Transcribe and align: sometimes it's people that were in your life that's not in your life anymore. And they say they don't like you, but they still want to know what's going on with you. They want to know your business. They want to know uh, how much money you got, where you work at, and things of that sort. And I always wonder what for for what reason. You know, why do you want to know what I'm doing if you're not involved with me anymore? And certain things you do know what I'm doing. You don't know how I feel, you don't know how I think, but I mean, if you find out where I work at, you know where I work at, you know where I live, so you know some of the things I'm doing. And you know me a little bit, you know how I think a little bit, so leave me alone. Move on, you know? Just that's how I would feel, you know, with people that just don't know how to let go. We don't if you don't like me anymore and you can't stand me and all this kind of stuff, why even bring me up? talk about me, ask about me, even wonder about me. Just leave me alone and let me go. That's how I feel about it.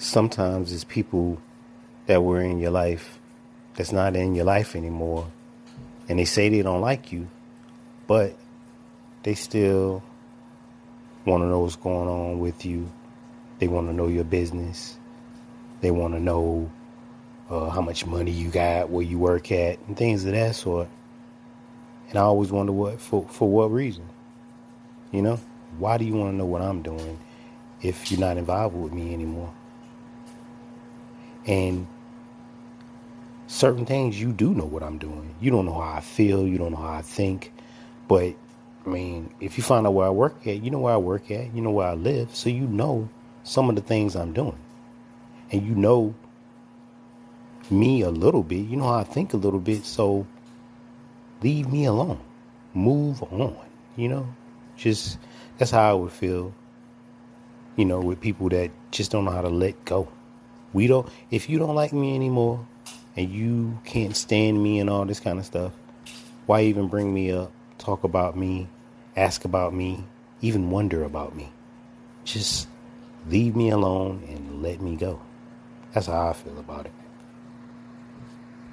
sometimes 0.00 0.72
it's 0.72 0.84
people 0.84 1.40
that 2.06 2.22
were 2.22 2.40
in 2.40 2.58
your 2.58 2.70
life 2.70 3.18
that's 3.74 3.92
not 3.92 4.16
in 4.16 4.34
your 4.34 4.44
life 4.44 4.74
anymore. 4.74 5.30
And 6.08 6.18
they 6.18 6.24
say 6.24 6.48
they 6.48 6.62
don't 6.62 6.80
like 6.80 7.12
you, 7.12 7.28
but 8.06 8.34
they 9.22 9.34
still 9.34 10.02
want 11.24 11.42
to 11.42 11.46
know 11.46 11.60
what's 11.60 11.76
going 11.76 12.08
on 12.08 12.40
with 12.40 12.64
you. 12.64 12.90
They 13.58 13.68
want 13.68 13.88
to 13.88 13.92
know 13.92 14.08
your 14.08 14.24
business. 14.24 14.98
They 15.82 15.90
want 15.90 16.14
to 16.14 16.20
know 16.20 16.70
uh, 17.48 17.68
how 17.68 17.82
much 17.82 18.06
money 18.06 18.30
you 18.30 18.48
got, 18.48 18.90
where 18.90 19.04
you 19.04 19.18
work 19.18 19.52
at, 19.52 19.78
and 19.86 19.96
things 19.96 20.24
of 20.24 20.32
that 20.32 20.56
sort. 20.56 20.88
And 22.08 22.18
I 22.18 22.22
always 22.22 22.50
wonder 22.50 22.72
what 22.72 23.00
for 23.00 23.26
for 23.28 23.48
what 23.48 23.70
reason. 23.70 24.08
You 25.12 25.22
know, 25.22 25.40
why 25.78 25.98
do 25.98 26.04
you 26.04 26.14
want 26.14 26.32
to 26.32 26.36
know 26.36 26.46
what 26.46 26.62
I'm 26.62 26.82
doing 26.82 27.18
if 27.82 28.10
you're 28.10 28.20
not 28.20 28.36
involved 28.36 28.74
with 28.74 28.92
me 28.92 29.12
anymore? 29.12 29.52
And 31.46 31.86
certain 33.46 33.84
things 33.84 34.20
you 34.20 34.32
do 34.32 34.54
know 34.54 34.64
what 34.64 34.82
I'm 34.82 34.98
doing. 34.98 35.34
You 35.40 35.50
don't 35.50 35.66
know 35.66 35.74
how 35.74 35.94
I 35.96 36.00
feel, 36.00 36.46
you 36.46 36.58
don't 36.58 36.72
know 36.72 36.78
how 36.78 36.92
I 36.92 37.02
think, 37.02 37.52
but 38.06 38.34
I 38.86 38.88
mean, 38.88 39.34
if 39.40 39.58
you 39.58 39.64
find 39.64 39.86
out 39.86 39.94
where 39.94 40.06
I 40.06 40.10
work 40.10 40.46
at, 40.46 40.62
you 40.62 40.70
know 40.70 40.78
where 40.78 40.94
I 40.94 40.98
work 40.98 41.30
at, 41.30 41.54
you 41.54 41.60
know 41.60 41.70
where 41.70 41.88
I 41.88 41.94
live, 41.94 42.34
so 42.34 42.48
you 42.48 42.66
know 42.66 43.08
some 43.42 43.68
of 43.68 43.74
the 43.74 43.82
things 43.82 44.14
I'm 44.14 44.32
doing. 44.32 44.58
And 45.50 45.66
you 45.66 45.74
know 45.74 46.14
me 47.70 48.02
a 48.02 48.10
little 48.10 48.42
bit, 48.42 48.66
you 48.66 48.76
know 48.76 48.84
how 48.84 48.98
I 48.98 49.04
think 49.04 49.34
a 49.34 49.36
little 49.36 49.60
bit, 49.60 49.84
so 49.84 50.26
leave 51.42 51.70
me 51.70 51.86
alone. 51.86 52.20
Move 52.72 53.22
on, 53.24 53.56
you 53.96 54.08
know? 54.08 54.26
Just 54.76 55.18
that's 55.58 55.72
how 55.72 55.90
I 55.90 55.92
would 55.92 56.12
feel, 56.12 56.54
you 57.76 57.84
know, 57.84 58.00
with 58.00 58.20
people 58.20 58.48
that 58.50 58.70
just 58.92 59.10
don't 59.10 59.24
know 59.24 59.30
how 59.32 59.42
to 59.42 59.48
let 59.48 59.84
go. 59.84 60.08
We 60.72 60.86
don't 60.86 61.08
if 61.30 61.48
you 61.48 61.58
don't 61.58 61.74
like 61.74 61.92
me 61.92 62.14
anymore 62.14 62.66
and 63.16 63.30
you 63.30 63.78
can't 63.84 64.16
stand 64.16 64.62
me 64.62 64.80
and 64.80 64.88
all 64.88 65.04
this 65.04 65.20
kind 65.20 65.38
of 65.38 65.44
stuff, 65.44 65.72
why 66.46 66.62
even 66.62 66.88
bring 66.88 67.12
me 67.12 67.32
up? 67.32 67.52
talk 67.80 68.04
about 68.04 68.36
me, 68.36 68.68
ask 69.16 69.44
about 69.44 69.72
me, 69.74 70.04
even 70.42 70.70
wonder 70.70 71.02
about 71.02 71.34
me. 71.34 71.50
Just 72.24 72.68
leave 73.26 73.56
me 73.56 73.70
alone 73.70 74.22
and 74.28 74.62
let 74.62 74.80
me 74.80 74.96
go. 74.96 75.20
That's 75.92 76.06
how 76.06 76.28
I 76.28 76.32
feel 76.34 76.58
about 76.58 76.86
it. 76.86 76.92